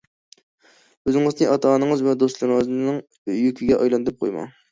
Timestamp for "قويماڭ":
4.27-4.53